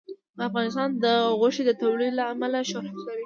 افغانستان 0.47 0.89
د 1.03 1.05
غوښې 1.39 1.63
د 1.65 1.71
تولید 1.81 2.13
له 2.19 2.23
امله 2.33 2.59
شهرت 2.69 2.95
لري. 3.05 3.19